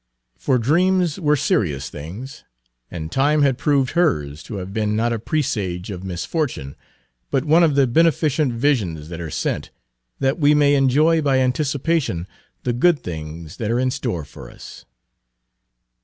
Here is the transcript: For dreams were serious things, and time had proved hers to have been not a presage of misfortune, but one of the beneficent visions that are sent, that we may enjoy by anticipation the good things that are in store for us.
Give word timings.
For 0.35 0.57
dreams 0.57 1.19
were 1.19 1.35
serious 1.35 1.91
things, 1.91 2.43
and 2.89 3.11
time 3.11 3.43
had 3.43 3.59
proved 3.59 3.91
hers 3.91 4.41
to 4.41 4.55
have 4.55 4.73
been 4.73 4.95
not 4.95 5.13
a 5.13 5.19
presage 5.19 5.91
of 5.91 6.03
misfortune, 6.03 6.75
but 7.29 7.45
one 7.45 7.61
of 7.61 7.75
the 7.75 7.85
beneficent 7.85 8.51
visions 8.51 9.09
that 9.09 9.21
are 9.21 9.29
sent, 9.29 9.69
that 10.17 10.39
we 10.39 10.55
may 10.55 10.73
enjoy 10.73 11.21
by 11.21 11.37
anticipation 11.37 12.25
the 12.63 12.73
good 12.73 12.97
things 12.99 13.57
that 13.57 13.69
are 13.69 13.79
in 13.79 13.91
store 13.91 14.25
for 14.25 14.49
us. 14.49 14.85